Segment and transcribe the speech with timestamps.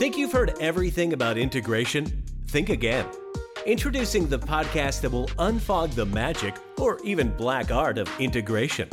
[0.00, 2.06] Think you've heard everything about integration?
[2.46, 3.04] Think again.
[3.66, 8.88] Introducing the podcast that will unfog the magic or even black art of integration.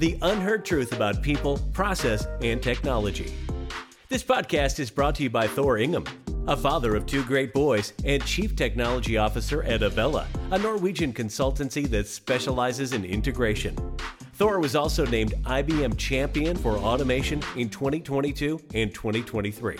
[0.00, 3.32] The unheard truth about people, process, and technology.
[4.08, 6.04] This podcast is brought to you by Thor Ingham,
[6.48, 11.88] a father of two great boys and chief technology officer at Avella, a Norwegian consultancy
[11.90, 13.76] that specializes in integration.
[14.32, 19.76] Thor was also named IBM Champion for Automation in 2022 and 2023.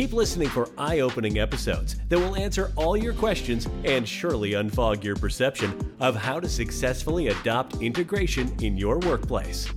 [0.00, 5.04] Keep listening for eye opening episodes that will answer all your questions and surely unfog
[5.04, 9.68] your perception of how to successfully adopt integration in your workplace.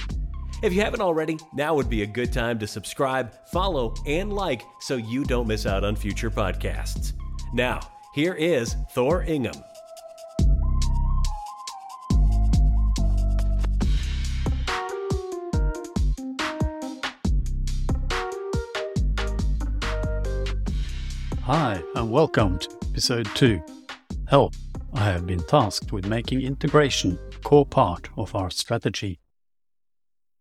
[0.61, 4.61] If you haven't already, now would be a good time to subscribe, follow, and like
[4.79, 7.11] so you don't miss out on future podcasts.
[7.53, 7.81] Now,
[8.13, 9.61] here is Thor Ingham.
[21.45, 23.61] Hi, and welcome to episode 2.
[24.29, 24.53] Help,
[24.93, 29.19] I have been tasked with making integration a core part of our strategy.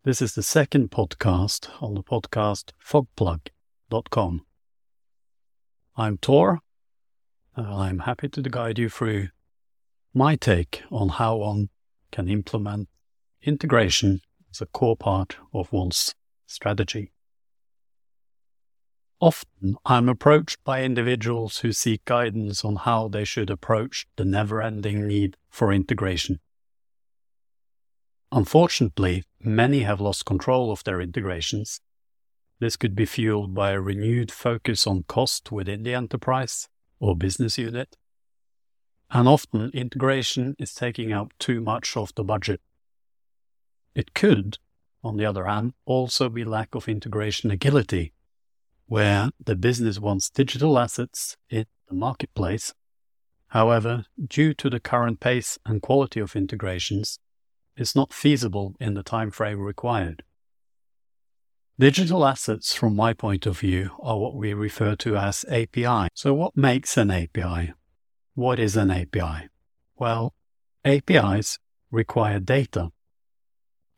[0.05, 4.47] This is the second podcast on the podcast fogplug.com.
[5.97, 6.61] I'm Thor,
[7.57, 9.31] I'm happy to guide you through
[10.15, 11.71] my take on how one
[12.13, 12.89] can implement
[13.43, 14.21] integration
[14.53, 16.15] as a core part of one's
[16.47, 17.11] strategy.
[19.23, 24.61] Often I'm approached by individuals who seek guidance on how they should approach the never
[24.61, 26.41] ending need for integration.
[28.33, 31.81] Unfortunately, many have lost control of their integrations.
[32.59, 37.57] This could be fueled by a renewed focus on cost within the enterprise or business
[37.57, 37.97] unit.
[39.09, 42.61] And often integration is taking up too much of the budget.
[43.95, 44.59] It could,
[45.05, 48.13] on the other hand, also be lack of integration agility
[48.87, 52.75] where the business wants digital assets in the marketplace.
[53.49, 57.19] However, due to the current pace and quality of integrations,
[57.77, 60.25] it's not feasible in the time frame required.
[61.79, 66.09] Digital assets, from my point of view, are what we refer to as API.
[66.15, 67.73] So, what makes an API?
[68.35, 69.49] What is an API?
[69.97, 70.35] Well,
[70.85, 71.59] APIs
[71.91, 72.91] require data.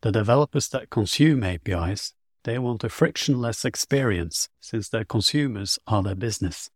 [0.01, 2.13] The developers that consume APIs
[2.45, 6.69] they want a frictionless experience since their consumers are their business.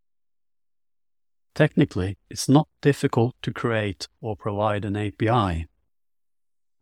[1.54, 5.68] Technically, it's not difficult to create or provide an API.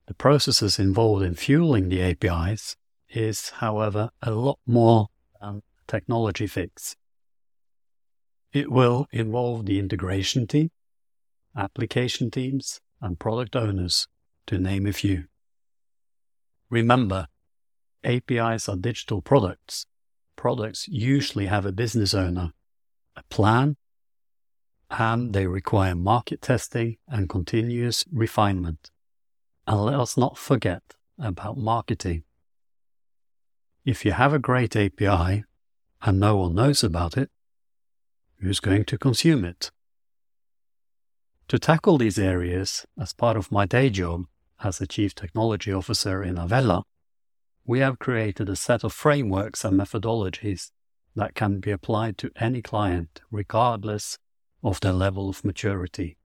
[0.07, 2.77] The processes involved in fueling the APIs
[3.09, 5.07] is, however, a lot more
[5.41, 6.95] than technology fix.
[8.53, 10.71] It will involve the integration team,
[11.57, 14.07] application teams, and product owners,
[14.47, 15.25] to name a few.
[16.69, 17.27] Remember,
[18.03, 19.85] APIs are digital products.
[20.35, 22.53] Products usually have a business owner,
[23.15, 23.75] a plan,
[24.89, 28.91] and they require market testing and continuous refinement.
[29.65, 30.81] And let us not forget
[31.19, 32.23] about marketing.
[33.83, 35.43] If you have a great API
[36.01, 37.29] and no one knows about it,
[38.39, 39.71] who's going to consume it?
[41.47, 44.25] To tackle these areas as part of my day job
[44.63, 46.83] as the Chief Technology Officer in Avella,
[47.67, 50.71] we have created a set of frameworks and methodologies
[51.15, 54.17] that can be applied to any client, regardless
[54.63, 56.17] of their level of maturity.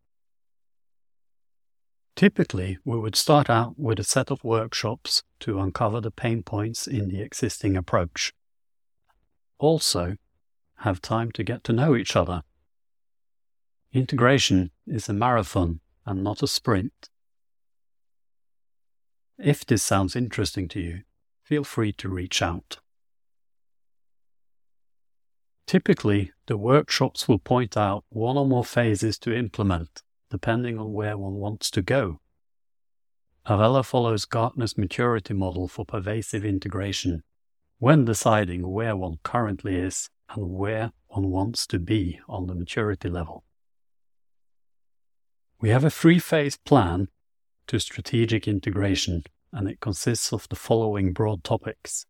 [2.15, 6.87] Typically, we would start out with a set of workshops to uncover the pain points
[6.87, 8.33] in the existing approach.
[9.59, 10.17] Also,
[10.77, 12.43] have time to get to know each other.
[13.93, 17.09] Integration is a marathon and not a sprint.
[19.39, 21.03] If this sounds interesting to you,
[21.53, 22.79] feel free to reach out.
[25.67, 31.19] Typically, the workshops will point out one or more phases to implement, depending on where
[31.19, 32.21] one wants to go.
[33.45, 37.23] Avella follows Gartner's maturity model for pervasive integration
[37.79, 43.11] when deciding where one currently is and where one wants to be on the maturity
[43.11, 43.45] level.
[45.61, 47.09] We have a three phase plan
[47.67, 52.07] to strategic integration and it consists of the following broad topics.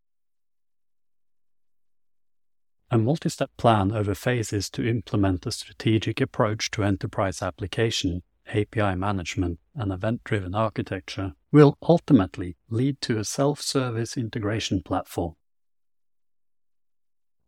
[2.90, 8.94] A multi step plan over phases to implement a strategic approach to enterprise application, API
[8.96, 15.34] management, and event driven architecture will ultimately lead to a self service integration platform.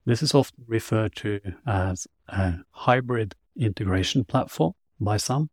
[0.07, 5.51] This is often referred to as a hybrid integration platform by some.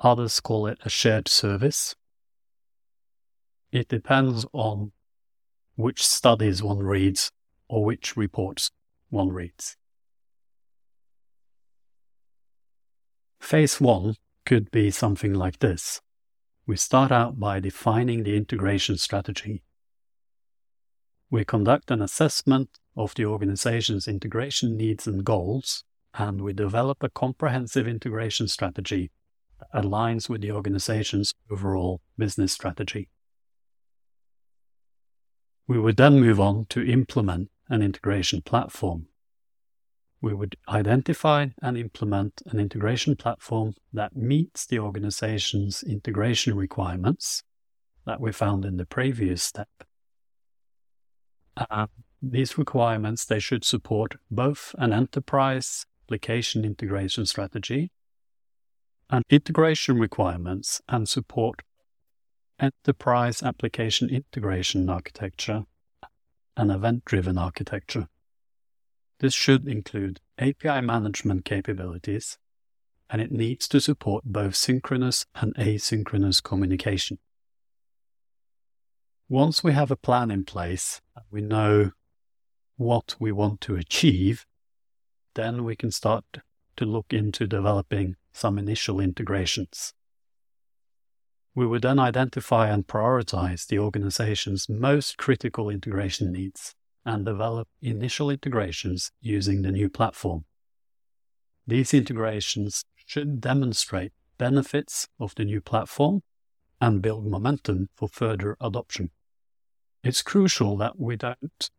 [0.00, 1.94] Others call it a shared service
[3.74, 4.92] it depends on
[5.74, 7.32] which studies one reads
[7.68, 8.70] or which reports
[9.10, 9.76] one reads.
[13.40, 14.14] Phase one
[14.46, 16.00] could be something like this.
[16.68, 19.64] We start out by defining the integration strategy.
[21.28, 25.82] We conduct an assessment of the organization's integration needs and goals,
[26.16, 29.10] and we develop a comprehensive integration strategy
[29.58, 33.08] that aligns with the organization's overall business strategy.
[35.66, 39.06] We would then move on to implement an integration platform.
[40.20, 47.42] We would identify and implement an integration platform that meets the organization's integration requirements
[48.06, 49.68] that we found in the previous step.
[52.22, 57.90] These requirements, they should support both an enterprise application integration strategy
[59.10, 61.62] and integration requirements and support
[62.60, 65.64] enterprise application integration architecture
[66.56, 68.08] and event driven architecture.
[69.20, 72.38] This should include API management capabilities
[73.10, 77.18] and it needs to support both synchronous and asynchronous communication.
[79.28, 81.92] Once we have a plan in place and we know
[82.76, 84.46] what we want to achieve,
[85.34, 86.24] then we can start
[86.76, 89.94] to look into developing some initial integrations.
[91.54, 96.74] We would then identify and prioritize the organization's most critical integration needs
[97.04, 100.46] and develop initial integrations using the new platform.
[101.66, 106.22] These integrations should demonstrate benefits of the new platform
[106.80, 109.10] and build momentum for further adoption.
[110.02, 111.70] It's crucial that we don't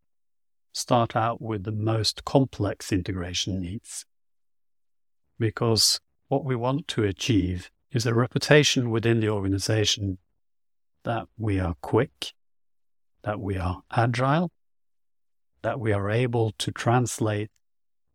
[0.72, 4.04] start out with the most complex integration needs
[5.38, 10.18] because what we want to achieve is a reputation within the organization
[11.04, 12.34] that we are quick,
[13.22, 14.50] that we are agile,
[15.62, 17.50] that we are able to translate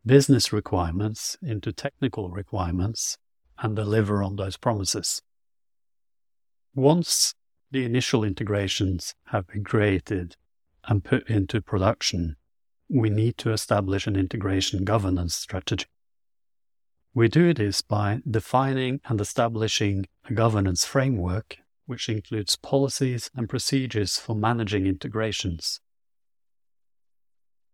[0.06, 3.18] business requirements into technical requirements
[3.58, 5.24] and deliver on those promises.
[6.76, 7.34] Once
[7.72, 10.36] the initial integrations have been created
[10.84, 12.36] and put into production,
[12.88, 15.88] we need to establish an integration governance strategy.
[17.14, 24.18] We do this by defining and establishing a governance framework which includes policies and procedures
[24.18, 25.82] for managing integrations.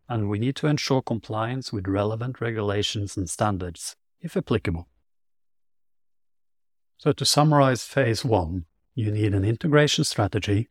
[0.09, 4.87] And we need to ensure compliance with relevant regulations and standards, if applicable.
[6.97, 10.69] So, to summarize phase one, you need an integration strategy,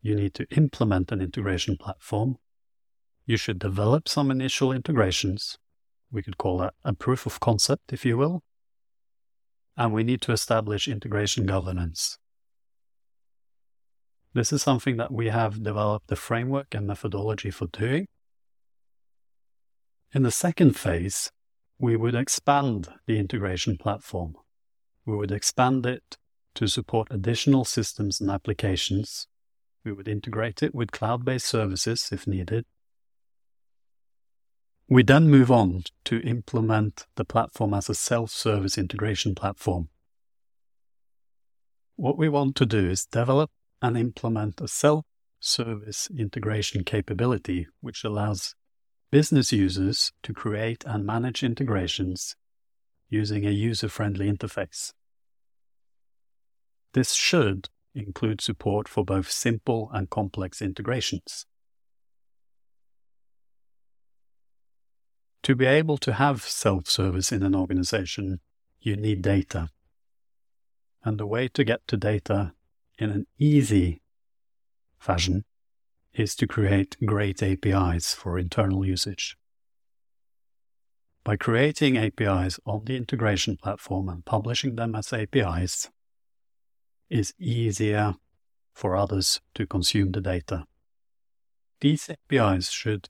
[0.00, 2.38] you need to implement an integration platform,
[3.26, 5.58] you should develop some initial integrations,
[6.10, 8.42] we could call that a proof of concept, if you will.
[9.76, 12.18] And we need to establish integration governance.
[14.34, 18.06] This is something that we have developed a framework and methodology for doing.
[20.12, 21.30] In the second phase,
[21.78, 24.34] we would expand the integration platform.
[25.04, 26.16] We would expand it
[26.54, 29.26] to support additional systems and applications.
[29.84, 32.64] We would integrate it with cloud based services if needed.
[34.90, 39.90] We then move on to implement the platform as a self service integration platform.
[41.96, 43.50] What we want to do is develop
[43.82, 45.04] and implement a self
[45.40, 48.54] service integration capability, which allows
[49.10, 52.34] business users to create and manage integrations
[53.10, 54.94] using a user friendly interface.
[56.94, 61.44] This should include support for both simple and complex integrations.
[65.48, 68.40] To be able to have self service in an organization,
[68.82, 69.70] you need data.
[71.02, 72.52] And the way to get to data
[72.98, 74.02] in an easy
[74.98, 75.46] fashion
[76.12, 79.38] is to create great APIs for internal usage.
[81.24, 85.88] By creating APIs on the integration platform and publishing them as APIs
[87.08, 88.16] is easier
[88.74, 90.66] for others to consume the data.
[91.80, 93.08] These APIs should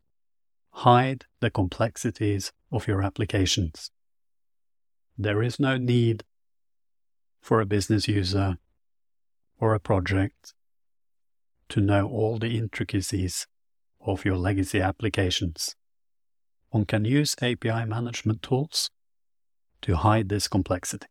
[0.70, 3.90] hide the complexities of your applications.
[5.16, 6.24] There is no need
[7.40, 8.58] for a business user
[9.58, 10.54] or a project
[11.70, 13.46] to know all the intricacies
[14.00, 15.74] of your legacy applications.
[16.70, 18.90] One can use API management tools
[19.82, 21.06] to hide this complexity.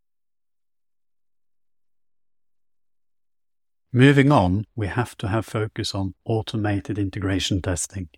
[3.91, 8.09] Moving on, we have to have focus on automated integration testing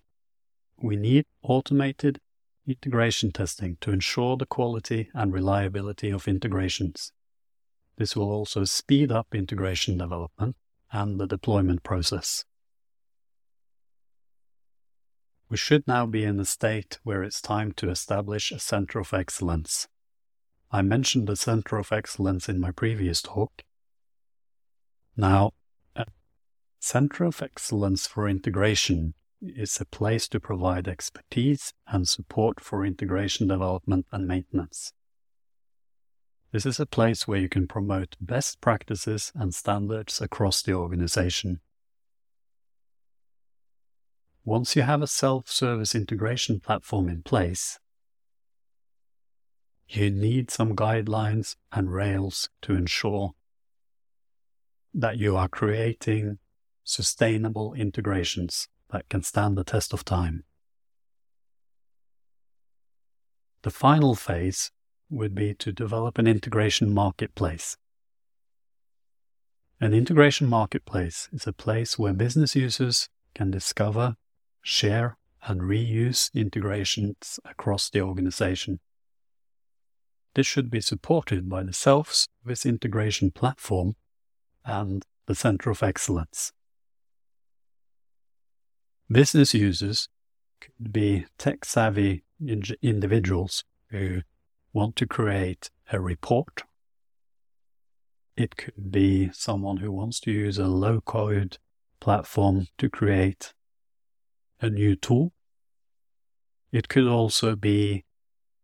[0.82, 2.20] we need automated
[2.66, 7.12] integration testing to ensure the quality and reliability of integrations.
[7.96, 10.56] This will also speed up integration development
[10.92, 12.44] and the deployment process.
[15.48, 19.12] We should now be in a state where it's time to establish a center of
[19.12, 19.88] excellence.
[20.70, 23.62] I mentioned the Center of Excellence in my previous talk.
[25.16, 25.50] Now,
[25.96, 26.06] a
[26.78, 33.48] Center of Excellence for Integration is a place to provide expertise and support for integration
[33.48, 34.92] development and maintenance.
[36.52, 41.60] This is a place where you can promote best practices and standards across the organization.
[44.44, 47.78] Once you have a self service integration platform in place,
[49.88, 53.32] you need some guidelines and rails to ensure
[54.92, 56.38] that you are creating
[56.82, 60.44] sustainable integrations that can stand the test of time.
[63.62, 64.70] The final phase
[65.10, 67.76] would be to develop an integration marketplace.
[69.80, 74.16] An integration marketplace is a place where business users can discover,
[74.62, 78.80] share, and reuse integrations across the organization.
[80.34, 83.96] This should be supported by the self service integration platform
[84.64, 86.52] and the Center of Excellence.
[89.12, 90.08] Business users
[90.60, 92.22] could be tech savvy
[92.80, 94.20] individuals who
[94.72, 96.62] want to create a report.
[98.36, 101.58] It could be someone who wants to use a low code
[101.98, 103.52] platform to create
[104.60, 105.32] a new tool.
[106.70, 108.04] It could also be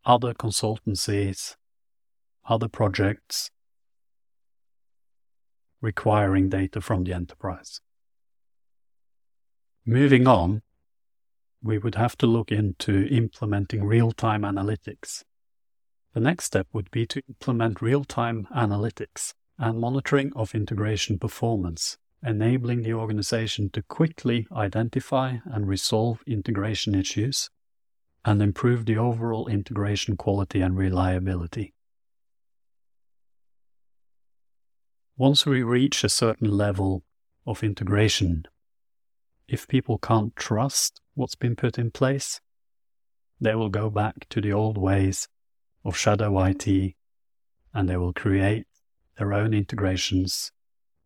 [0.05, 1.57] other consultancies,
[2.49, 3.51] other projects
[5.81, 7.81] requiring data from the enterprise.
[9.89, 10.63] Moving on,
[11.63, 15.23] we would have to look into implementing real time analytics.
[16.13, 21.99] The next step would be to implement real time analytics and monitoring of integration performance,
[22.21, 27.49] enabling the organization to quickly identify and resolve integration issues
[28.25, 31.75] and improve the overall integration quality and reliability.
[35.17, 37.05] Once we reach a certain level
[37.47, 38.47] of integration,
[39.49, 42.41] if people can't trust what's been put in place,
[43.41, 45.29] they will go back to the old ways
[45.85, 46.95] of shadow IT
[47.73, 48.67] and they will create
[49.19, 50.51] their own integrations,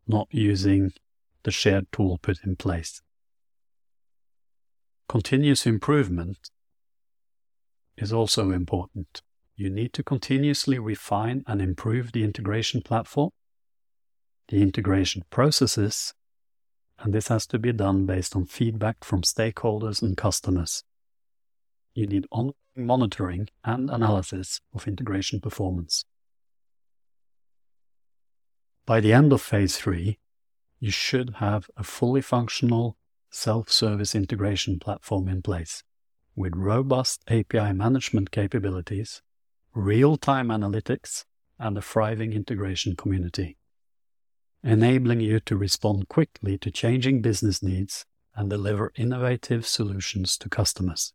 [0.06, 0.92] not using
[1.42, 3.02] the shared tool put in place.
[5.08, 6.50] Continuous improvement
[7.96, 9.22] is also important.
[9.56, 13.30] You need to continuously refine and improve the integration platform,
[14.48, 16.14] the integration processes,
[17.00, 20.84] and this has to be done based on feedback from stakeholders and customers.
[21.94, 26.04] You need ongoing monitoring and analysis of integration performance.
[28.86, 30.18] By the end of phase three,
[30.78, 32.96] you should have a fully functional
[33.30, 35.84] self service integration platform in place
[36.34, 39.22] with robust API management capabilities,
[39.74, 41.24] real time analytics,
[41.58, 43.58] and a thriving integration community,
[44.62, 51.12] enabling you to respond quickly to changing business needs and deliver innovative solutions to customers.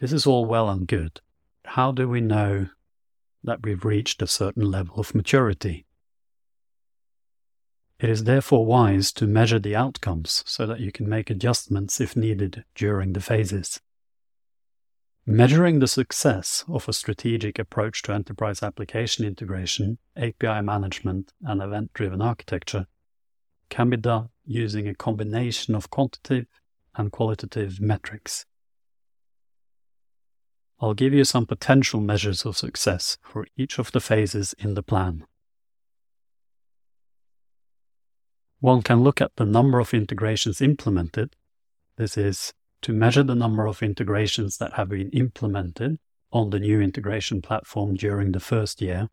[0.00, 1.20] This is all well and good.
[1.64, 2.68] How do we know
[3.44, 5.86] that we've reached a certain level of maturity?
[8.00, 12.16] It is therefore wise to measure the outcomes so that you can make adjustments if
[12.16, 13.80] needed during the phases.
[15.24, 21.92] Measuring the success of a strategic approach to enterprise application integration, API management, and event
[21.92, 22.86] driven architecture
[23.68, 26.48] can be done using a combination of quantitative
[26.96, 28.46] and qualitative metrics.
[30.80, 34.82] I'll give you some potential measures of success for each of the phases in the
[34.82, 35.24] plan.
[38.58, 41.36] One can look at the number of integrations implemented.
[41.96, 42.52] This is
[42.82, 45.98] to measure the number of integrations that have been implemented
[46.32, 49.08] on the new integration platform during the first year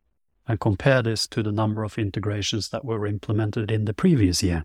[0.48, 4.64] and compare this to the number of integrations that were implemented in the previous year.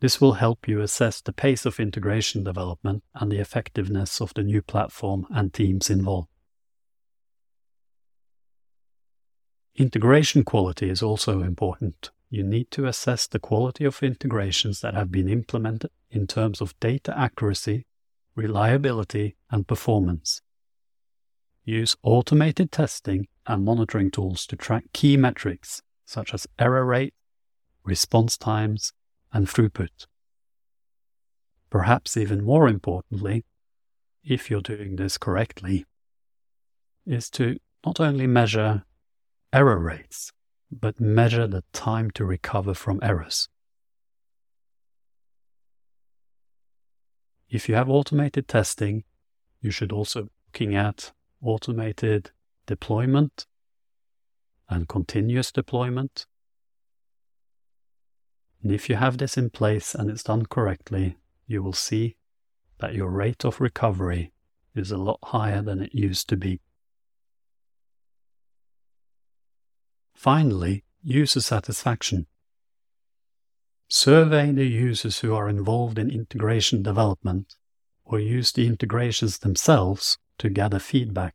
[0.00, 4.42] This will help you assess the pace of integration development and the effectiveness of the
[4.42, 6.28] new platform and teams involved.
[9.76, 12.10] Integration quality is also important.
[12.34, 16.74] You need to assess the quality of integrations that have been implemented in terms of
[16.80, 17.86] data accuracy,
[18.34, 20.42] reliability, and performance.
[21.62, 27.14] Use automated testing and monitoring tools to track key metrics such as error rate,
[27.84, 28.92] response times,
[29.32, 30.08] and throughput.
[31.70, 33.44] Perhaps even more importantly,
[34.24, 35.84] if you're doing this correctly,
[37.06, 38.82] is to not only measure
[39.52, 40.32] error rates,
[40.70, 43.48] but measure the time to recover from errors.
[47.48, 49.04] If you have automated testing,
[49.60, 52.30] you should also be looking at automated
[52.66, 53.46] deployment
[54.68, 56.26] and continuous deployment.
[58.62, 62.16] And if you have this in place and it's done correctly, you will see
[62.80, 64.32] that your rate of recovery
[64.74, 66.60] is a lot higher than it used to be.
[70.14, 72.26] Finally, user satisfaction.
[73.88, 77.56] Survey the users who are involved in integration development
[78.04, 81.34] or use the integrations themselves to gather feedback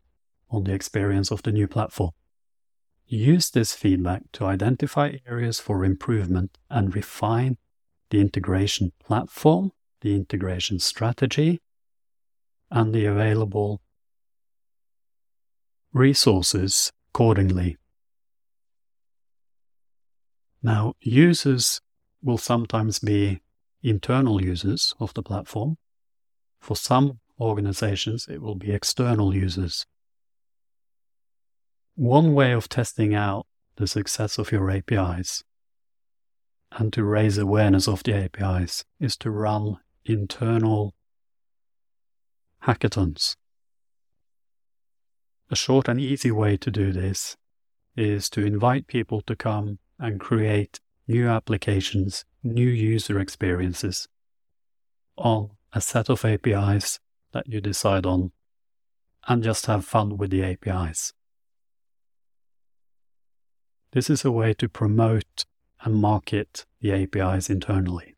[0.50, 2.12] on the experience of the new platform.
[3.06, 7.58] Use this feedback to identify areas for improvement and refine
[8.10, 9.72] the integration platform,
[10.02, 11.60] the integration strategy,
[12.72, 13.82] and the available
[15.92, 17.79] resources accordingly.
[20.62, 21.82] Now, users
[22.22, 23.42] will sometimes be
[23.82, 25.78] internal users of the platform.
[26.60, 29.86] For some organizations, it will be external users.
[31.96, 33.46] One way of testing out
[33.78, 35.44] the success of your APIs
[36.72, 40.94] and to raise awareness of the APIs is to run internal
[42.64, 43.36] hackathons.
[45.50, 47.38] A short and easy way to do this
[47.96, 54.08] is to invite people to come and create new applications, new user experiences
[55.18, 57.00] on a set of APIs
[57.34, 58.32] that you decide on
[59.28, 61.14] and just have fun with the APIs.
[63.92, 65.46] This is a way to promote
[65.82, 68.16] and market the APIs internally.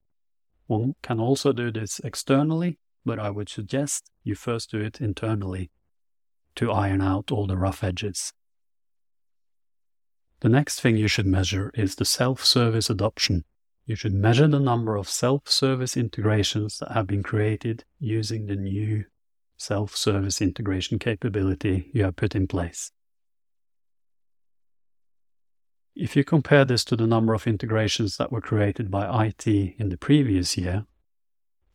[0.68, 5.72] One can also do this externally, but I would suggest you first do it internally
[6.56, 8.34] to iron out all the rough edges.
[10.42, 13.46] The next thing you should measure is the self service adoption.
[13.86, 18.56] You should measure the number of self service integrations that have been created using the
[18.56, 19.06] new
[19.56, 22.92] self service integration capability you have put in place.
[25.96, 29.90] If you compare this to the number of integrations that were created by IT in
[29.90, 30.86] the previous year,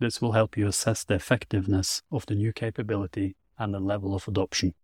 [0.01, 4.27] this will help you assess the effectiveness of the new capability and the level of
[4.27, 4.75] adoption.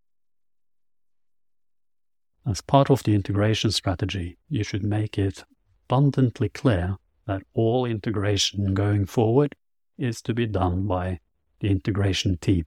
[2.45, 5.45] As part of the integration strategy, you should make it
[5.87, 9.55] abundantly clear that all integration going forward
[9.97, 11.21] is to be done by
[11.61, 12.67] the integration team.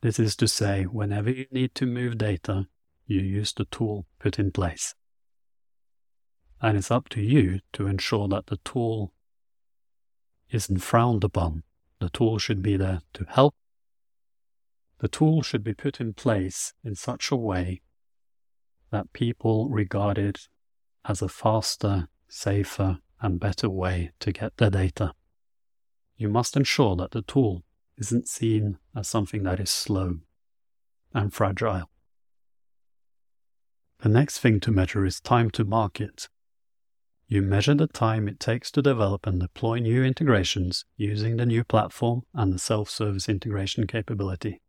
[0.00, 2.66] This is to say, whenever you need to move data,
[3.06, 4.94] you use the tool put in place.
[6.60, 9.12] And it's up to you to ensure that the tool
[10.50, 11.62] isn't frowned upon.
[12.00, 13.54] The tool should be there to help
[14.98, 17.82] the tool should be put in place in such a way
[18.90, 20.48] that people regard it
[21.04, 25.12] as a faster, safer, and better way to get their data.
[26.16, 27.62] You must ensure that the tool
[27.98, 30.16] isn't seen as something that is slow
[31.14, 31.90] and fragile.
[34.00, 36.28] The next thing to measure is time to market.
[37.28, 41.64] You measure the time it takes to develop and deploy new integrations using the new
[41.64, 44.60] platform and the self service integration capability.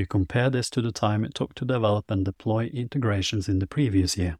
[0.00, 3.66] You compare this to the time it took to develop and deploy integrations in the
[3.66, 4.38] previous year.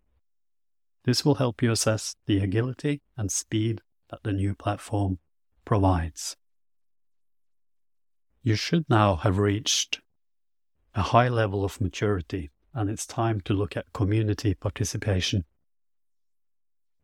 [1.04, 5.18] This will help you assess the agility and speed that the new platform
[5.66, 6.38] provides.
[8.42, 10.00] You should now have reached
[10.94, 15.44] a high level of maturity, and it's time to look at community participation.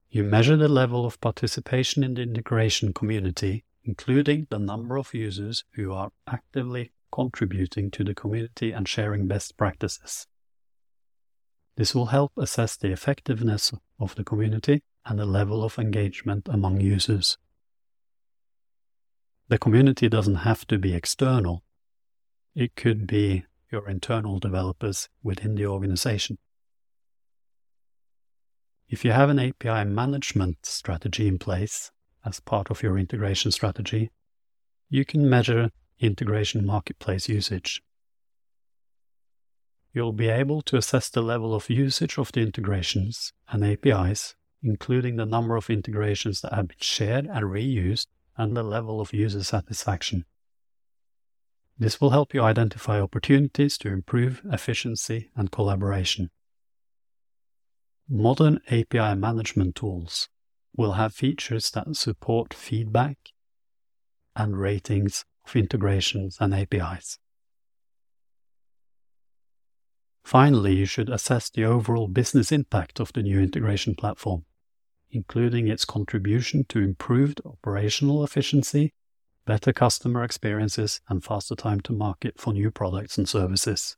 [0.08, 5.62] You measure the level of participation in the integration community, including the number of users
[5.72, 10.26] who are actively contributing to the community and sharing best practices.
[11.78, 16.82] This will help assess the effectiveness of the community and the level of engagement among
[16.82, 17.38] users.
[19.48, 21.62] The community doesn't have to be external.
[22.54, 26.36] It could be your internal developers within the organization.
[28.90, 31.90] If you have an API management strategy in place
[32.26, 34.10] as part of your integration strategy,
[34.90, 35.70] you can measure
[36.00, 37.82] integration marketplace usage.
[39.92, 45.16] You'll be able to assess the level of usage of the integrations and APIs, including
[45.16, 48.06] the number of integrations that have been shared and reused,
[48.36, 50.26] and the level of user satisfaction.
[51.78, 56.30] This will help you identify opportunities to improve efficiency and collaboration.
[58.08, 60.28] Modern API management tools
[60.76, 63.16] will have features that support feedback
[64.34, 67.18] and ratings of integrations and APIs.
[70.24, 74.44] Finally, you should assess the overall business impact of the new integration platform,
[75.10, 78.92] including its contribution to improved operational efficiency
[79.46, 83.96] better customer experiences, and faster time to market for new products and services.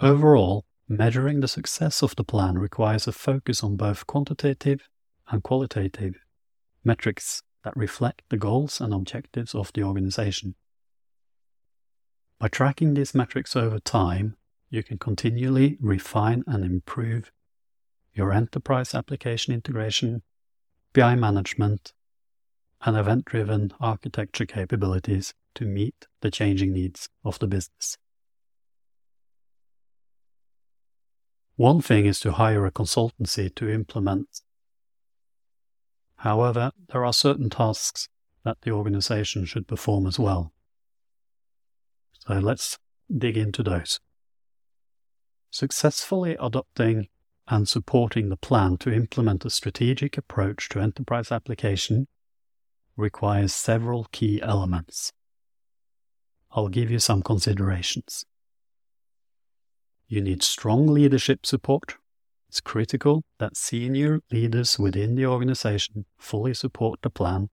[0.00, 4.88] Overall, measuring the success of the plan requires a focus on both quantitative
[5.28, 6.16] and qualitative
[6.82, 10.54] metrics that reflect the goals and objectives of the organization.
[12.38, 14.36] By tracking these metrics over time,
[14.68, 17.32] you can continually refine and improve
[18.12, 20.22] your enterprise application integration,
[20.94, 21.92] API management,
[22.82, 27.96] and event driven architecture capabilities to meet the changing needs of the business.
[31.56, 34.40] One thing is to hire a consultancy to implement.
[36.24, 38.08] However, there are certain tasks
[38.44, 40.54] that the organization should perform as well.
[42.20, 42.78] So let's
[43.14, 44.00] dig into those.
[45.50, 47.08] Successfully adopting
[47.46, 52.08] and supporting the plan to implement a strategic approach to enterprise application
[52.96, 55.12] requires several key elements.
[56.52, 58.24] I'll give you some considerations.
[60.08, 61.96] You need strong leadership support.
[62.54, 67.50] It's critical that senior leaders within the organization fully support the plan,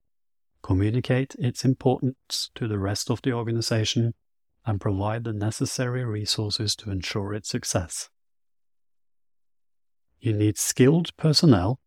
[0.62, 4.14] communicate its importance to the rest of the organization,
[4.64, 8.10] and provide the necessary resources to ensure its success.
[10.20, 11.80] You need skilled personnel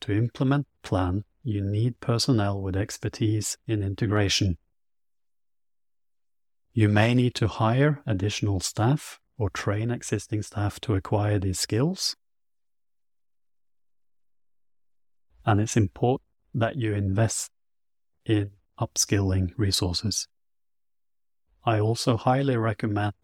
[0.00, 4.58] to implement the plan you need personnel with expertise in integration.
[6.72, 12.16] You may need to hire additional staff or train existing staff to acquire these skills.
[15.44, 17.50] And it's important that you invest
[18.24, 20.28] in upskilling resources.
[21.64, 23.14] I also highly recommend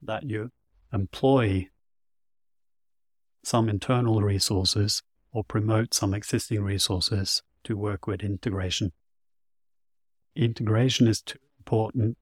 [0.00, 0.50] that you
[0.92, 1.68] employ
[3.42, 8.92] some internal resources or promote some existing resources to work with integration.
[10.34, 12.16] Integration is too important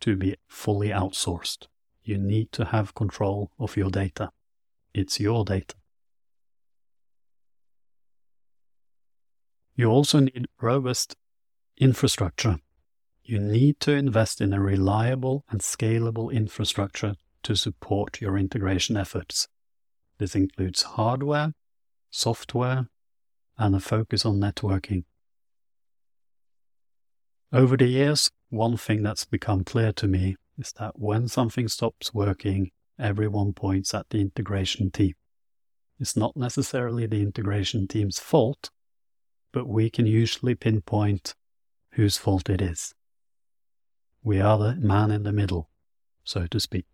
[0.00, 1.66] to be fully outsourced.
[2.04, 4.30] You need to have control of your data.
[4.94, 5.74] It's your data.
[9.76, 11.16] You also need robust
[11.76, 12.56] infrastructure.
[13.22, 19.48] You need to invest in a reliable and scalable infrastructure to support your integration efforts.
[20.18, 21.52] This includes hardware,
[22.10, 22.88] software,
[23.58, 25.04] and a focus on networking.
[27.52, 32.14] Over the years, one thing that's become clear to me is that when something stops
[32.14, 35.12] working, everyone points at the integration team.
[35.98, 38.70] It's not necessarily the integration team's fault,
[39.52, 41.34] but we can usually pinpoint
[41.92, 42.94] whose fault it is.
[44.22, 45.70] We are the man in the middle,
[46.24, 46.86] so to speak.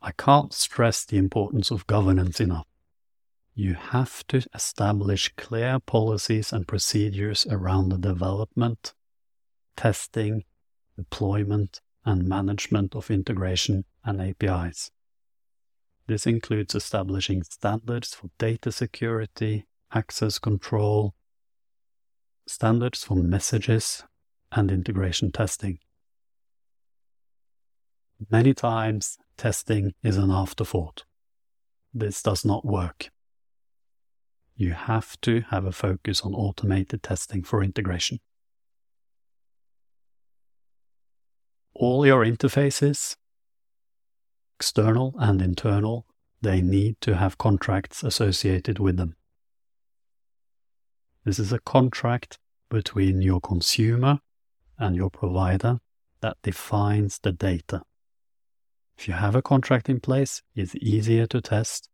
[0.00, 2.66] I can't stress the importance of governance enough
[3.58, 8.94] you have to establish clear policies and procedures around the development,
[9.76, 10.44] testing,
[10.96, 14.92] deployment, and management of integration and APIs.
[16.06, 21.14] This includes establishing standards for data security, access control,
[22.46, 24.04] standards for messages,
[24.52, 25.78] and integration testing.
[28.30, 31.04] Many times, testing is an afterthought.
[31.94, 33.10] This does not work
[34.58, 38.18] you have to have a focus on automated testing for integration.
[41.74, 43.16] All your interfaces,
[44.58, 46.06] external and internal,
[46.42, 49.14] they need to have contracts associated with them.
[51.28, 52.38] This is a contract
[52.70, 54.20] between your consumer
[54.78, 55.78] and your provider
[56.22, 57.82] that defines the data.
[58.96, 61.90] If you have a contract in place, it's easier to test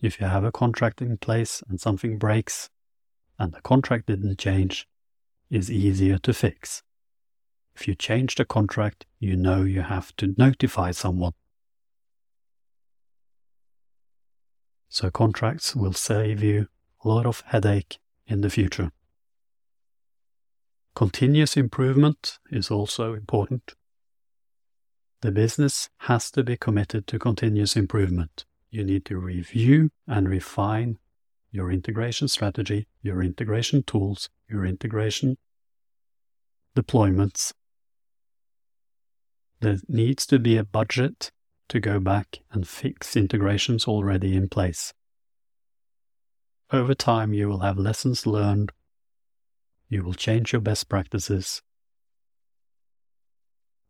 [0.00, 2.70] if you have a contract in place and something breaks
[3.38, 4.88] and the contract didn't change,
[5.50, 6.82] it's easier to fix.
[7.74, 11.34] If you change the contract, you know you have to notify someone.
[14.88, 16.68] So contracts will save you
[17.04, 18.90] a lot of headache in the future.
[20.94, 23.74] Continuous improvement is also important.
[25.20, 30.98] The business has to be committed to continuous improvement you need to review and refine
[31.52, 35.36] your integration strategy, your integration tools, your integration
[36.74, 37.52] deployments.
[39.60, 41.30] There needs to be a budget
[41.68, 44.94] to go back and fix integrations already in place.
[46.72, 48.72] Over time, you will have lessons learned.
[49.90, 51.60] You will change your best practices.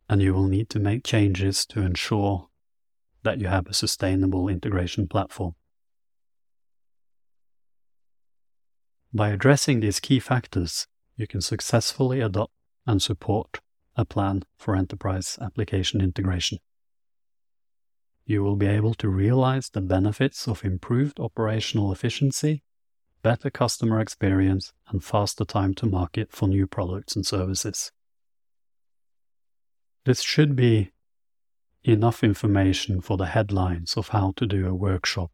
[0.08, 2.48] And you will need to make changes to ensure
[3.22, 5.54] that you have a sustainable integration platform.
[9.14, 12.52] By addressing these key factors, you can successfully adopt
[12.84, 13.60] and support
[13.94, 16.58] a plan for enterprise application integration.
[18.24, 22.64] You will be able to realize the benefits of improved operational efficiency,
[23.22, 27.92] better customer experience, and faster time to market for new products and services.
[30.04, 30.90] This should be
[31.84, 35.30] enough information for the headlines of how to do a workshop,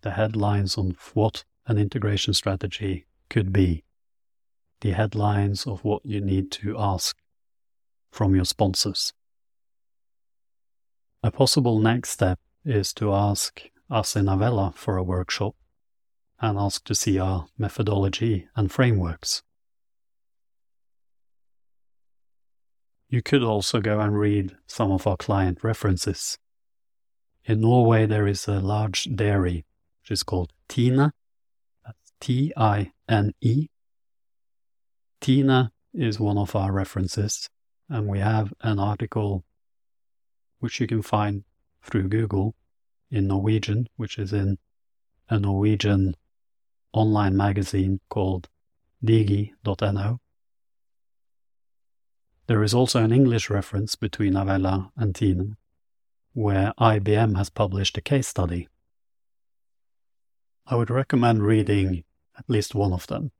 [0.00, 3.84] the headlines on what an integration strategy could be
[4.80, 7.16] the headlines of what you need to ask
[8.10, 9.12] from your sponsors.
[11.22, 15.56] A possible next step is to ask us in Avella for a workshop
[16.40, 19.42] and ask to see our methodology and frameworks.
[23.08, 26.38] You could also go and read some of our client references.
[27.44, 29.64] In Norway, there is a large dairy
[30.02, 31.12] which is called Tine.
[31.84, 33.68] That's T I N E.
[35.20, 37.48] Tine is one of our references,
[37.88, 39.44] and we have an article
[40.60, 41.44] which you can find
[41.82, 42.54] through Google
[43.10, 44.58] in Norwegian, which is in
[45.30, 46.14] a Norwegian
[46.92, 48.48] online magazine called
[49.04, 50.20] digi.no.
[52.46, 55.56] There is also an English reference between Avella and Tine,
[56.32, 58.68] where IBM has published a case study.
[60.66, 62.04] I would recommend reading
[62.38, 63.32] at least one of them.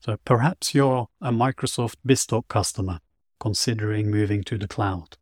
[0.00, 2.98] So perhaps you're a Microsoft BizTalk customer
[3.38, 5.16] considering moving to the cloud.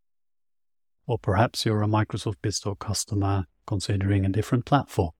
[1.07, 5.11] Or perhaps you're a Microsoft BizTalk customer considering a different platform.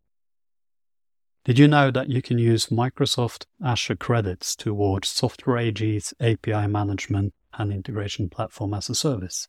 [1.43, 7.33] Did you know that you can use Microsoft Azure credits towards Software AG's API management
[7.55, 9.49] and integration platform as a service?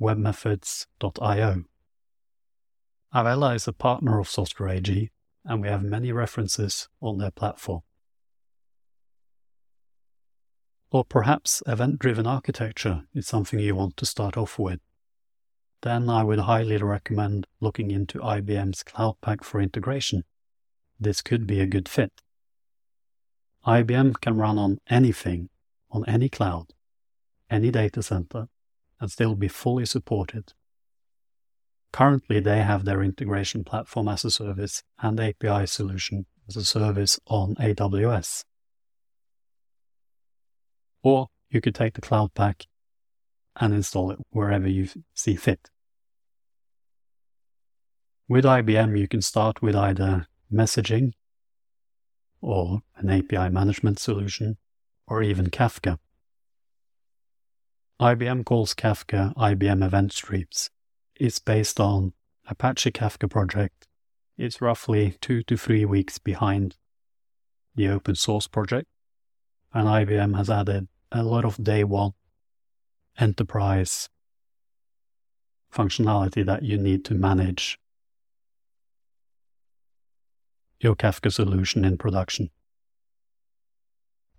[0.00, 1.64] Webmethods.io.
[3.12, 5.10] Avella is a partner of Software AG,
[5.44, 7.82] and we have many references on their platform.
[10.90, 14.80] Or perhaps event driven architecture is something you want to start off with.
[15.82, 20.24] Then I would highly recommend looking into IBM's Cloud Pak for integration.
[20.98, 22.12] This could be a good fit.
[23.66, 25.48] IBM can run on anything,
[25.90, 26.74] on any cloud,
[27.50, 28.48] any data center,
[29.00, 30.52] and still be fully supported.
[31.92, 37.18] Currently, they have their integration platform as a service and API solution as a service
[37.26, 38.44] on AWS.
[41.02, 42.66] Or you could take the Cloud Pak
[43.56, 45.70] and install it wherever you see fit.
[48.28, 51.12] With IBM, you can start with either messaging
[52.40, 54.56] or an API management solution
[55.06, 55.98] or even Kafka.
[58.00, 60.70] IBM calls Kafka IBM Event Streams.
[61.16, 62.12] It's based on
[62.46, 63.86] Apache Kafka project.
[64.36, 66.76] It's roughly two to three weeks behind
[67.74, 68.88] the open source project,
[69.72, 72.12] and IBM has added a lot of day one
[73.18, 74.08] enterprise
[75.72, 77.78] functionality that you need to manage
[80.84, 82.50] your Kafka solution in production.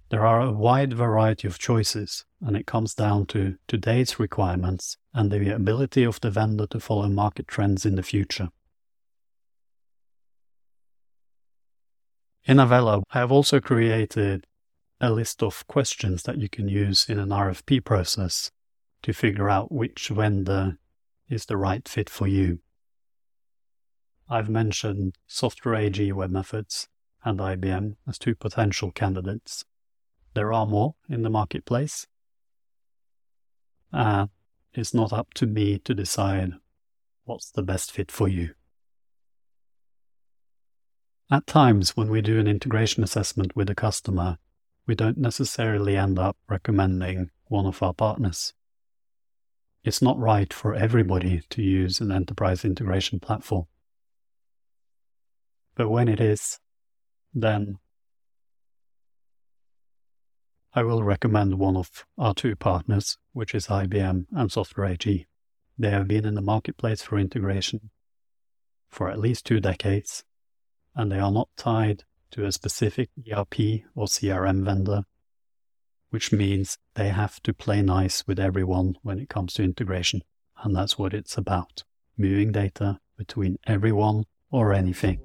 [0.09, 5.31] There are a wide variety of choices, and it comes down to today's requirements and
[5.31, 8.49] the ability of the vendor to follow market trends in the future.
[12.45, 14.45] In Avella, I have also created
[15.01, 18.51] a list of questions that you can use in an RFP process
[19.01, 20.77] to figure out which vendor
[21.27, 22.59] is the right fit for you.
[24.27, 26.87] I've mentioned Software AG Web Methods
[27.23, 29.65] and IBM as two potential candidates.
[30.33, 32.07] There are more in the marketplace.
[33.91, 34.29] And
[34.73, 36.53] it's not up to me to decide
[37.25, 38.55] what's the best fit for you.
[41.29, 44.37] At times, when we do an integration assessment with a customer,
[44.87, 48.53] we don't necessarily end up recommending one of our partners.
[49.83, 53.67] It's not right for everybody to use an enterprise integration platform.
[55.75, 56.59] But when it is,
[57.33, 57.77] then
[60.73, 65.25] I will recommend one of our two partners, which is IBM and Software AG.
[65.77, 67.91] They have been in the marketplace for integration
[68.89, 70.23] for at least two decades,
[70.95, 75.03] and they are not tied to a specific ERP or CRM vendor,
[76.09, 80.21] which means they have to play nice with everyone when it comes to integration.
[80.63, 81.83] And that's what it's about
[82.17, 85.24] moving data between everyone or anything.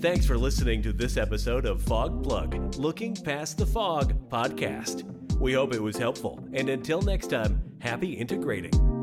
[0.00, 5.02] Thanks for listening to this episode of Fog Plug Looking Past the Fog podcast.
[5.40, 8.97] We hope it was helpful, and until next time, happy integrating.